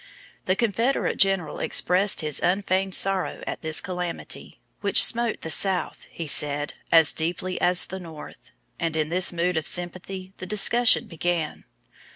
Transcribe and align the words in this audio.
The 0.45 0.55
Confederate 0.55 1.17
general 1.17 1.59
expressed 1.59 2.21
his 2.21 2.39
unfeigned 2.39 2.95
sorrow 2.95 3.43
at 3.45 3.61
this 3.61 3.79
calamity, 3.79 4.59
which 4.79 5.03
smote 5.05 5.41
the 5.41 5.51
South, 5.51 6.07
he 6.09 6.25
said, 6.25 6.73
as 6.91 7.13
deeply 7.13 7.61
as 7.61 7.85
the 7.85 7.99
North; 7.99 8.49
and 8.79 8.97
in 8.97 9.09
this 9.09 9.31
mood 9.31 9.57
of 9.57 9.67
sympathy 9.67 10.33
the 10.37 10.47
discussion 10.47 11.05
began. 11.05 11.65